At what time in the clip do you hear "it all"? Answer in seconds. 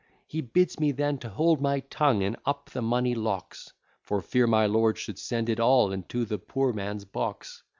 5.47-5.91